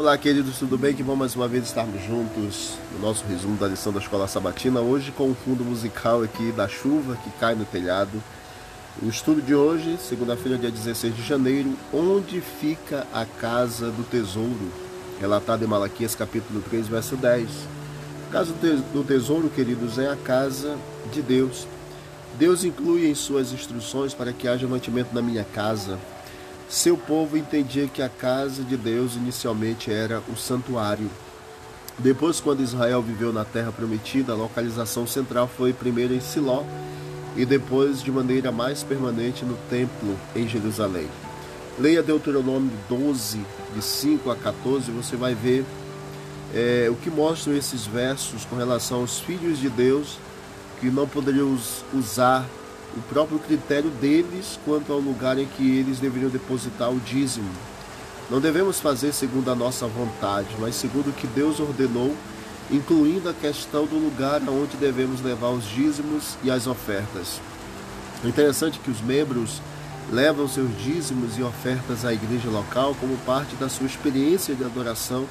[0.00, 0.94] Olá, queridos, tudo bem?
[0.94, 4.80] Que bom mais uma vez estarmos juntos no nosso resumo da lição da Escola Sabatina.
[4.80, 8.10] Hoje com o fundo musical aqui da chuva que cai no telhado.
[9.02, 14.72] O estudo de hoje, segunda-feira, dia 16 de janeiro, onde fica a casa do tesouro?
[15.20, 17.50] Relatado em Malaquias capítulo 3, verso 10.
[18.30, 18.54] A casa
[18.94, 20.78] do tesouro, queridos, é a casa
[21.12, 21.66] de Deus.
[22.38, 25.98] Deus inclui em suas instruções para que haja mantimento na minha casa,
[26.70, 31.10] seu povo entendia que a casa de Deus inicialmente era o santuário.
[31.98, 36.62] Depois, quando Israel viveu na terra prometida, a localização central foi primeiro em Siló
[37.36, 41.08] e depois de maneira mais permanente no templo em Jerusalém.
[41.76, 43.40] Leia Deuteronômio 12,
[43.74, 45.64] de 5 a 14, você vai ver
[46.54, 50.18] é, o que mostram esses versos com relação aos filhos de Deus
[50.78, 51.58] que não poderiam
[51.92, 52.46] usar
[52.96, 57.50] o próprio critério deles quanto ao lugar em que eles deveriam depositar o dízimo.
[58.30, 62.14] Não devemos fazer segundo a nossa vontade, mas segundo o que Deus ordenou,
[62.70, 67.40] incluindo a questão do lugar aonde devemos levar os dízimos e as ofertas.
[68.24, 69.60] É interessante que os membros
[70.12, 75.26] levam seus dízimos e ofertas à igreja local como parte da sua experiência de adoração,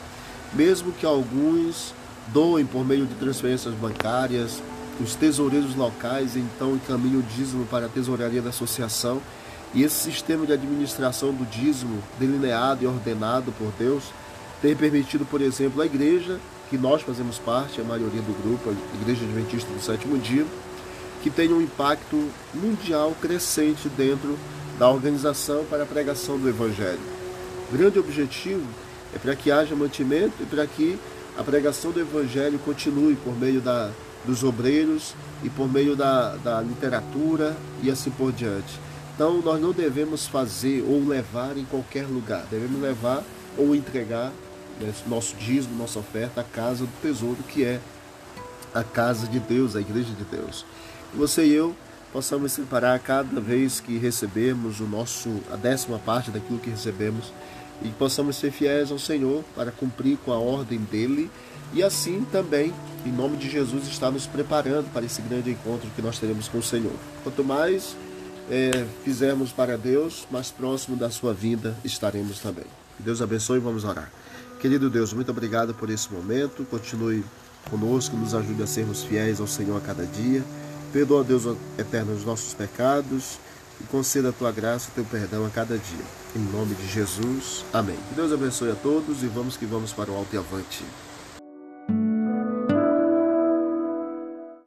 [0.54, 1.94] mesmo que alguns
[2.28, 4.62] doem por meio de transferências bancárias,
[5.00, 9.22] os tesoureiros locais então encaminham o dízimo para a tesouraria da associação
[9.74, 14.04] e esse sistema de administração do dízimo, delineado e ordenado por Deus,
[14.62, 18.96] tem permitido, por exemplo, a igreja, que nós fazemos parte, a maioria do grupo, a
[19.02, 20.46] Igreja Adventista do Sétimo Dia,
[21.24, 24.38] que tem um impacto mundial crescente dentro
[24.78, 27.00] da organização para a pregação do Evangelho.
[27.72, 28.66] O grande objetivo
[29.14, 30.98] é para que haja mantimento e para que
[31.38, 33.92] a pregação do Evangelho continue por meio da
[34.26, 38.80] dos obreiros e por meio da, da literatura e assim por diante.
[39.16, 43.24] Então, nós não devemos fazer ou levar em qualquer lugar, devemos levar
[43.58, 44.32] ou entregar
[44.80, 47.80] né, nosso dízimo, nossa oferta à casa do tesouro, que é
[48.74, 50.66] a casa de Deus, a igreja de Deus.
[51.14, 51.76] E você e eu
[52.14, 57.32] possamos separar cada vez que recebemos o nosso a décima parte daquilo que recebemos
[57.82, 61.30] e possamos ser fiéis ao Senhor para cumprir com a ordem dele
[61.74, 62.74] e assim também,
[63.06, 66.58] em nome de Jesus, está nos preparando para esse grande encontro que nós teremos com
[66.58, 66.94] o Senhor.
[67.24, 67.96] Quanto mais
[68.50, 72.66] é, fizermos para Deus, mais próximo da sua vinda estaremos também.
[72.98, 74.12] Que Deus abençoe e vamos orar.
[74.60, 76.66] Querido Deus, muito obrigado por esse momento.
[76.66, 77.24] Continue
[77.70, 80.44] conosco, nos ajude a sermos fiéis ao Senhor a cada dia.
[80.92, 81.44] Perdoa, Deus
[81.78, 83.40] eterno, os nossos pecados
[83.80, 86.06] e conceda a tua graça e teu perdão a cada dia.
[86.36, 87.64] Em nome de Jesus.
[87.72, 87.98] Amém.
[88.10, 90.84] Que Deus abençoe a todos e vamos que vamos para o alto e avante.